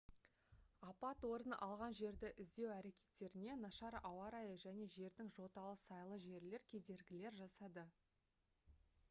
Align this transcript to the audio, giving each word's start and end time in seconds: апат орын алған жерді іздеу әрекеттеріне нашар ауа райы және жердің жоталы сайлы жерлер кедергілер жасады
апат 0.91 1.19
орын 1.33 1.53
алған 1.65 1.93
жерді 1.99 2.31
іздеу 2.43 2.71
әрекеттеріне 2.77 3.57
нашар 3.65 3.99
ауа 4.01 4.31
райы 4.37 4.57
және 4.65 4.89
жердің 4.97 5.31
жоталы 5.37 5.77
сайлы 5.85 6.19
жерлер 6.27 6.67
кедергілер 6.75 7.39
жасады 7.45 7.87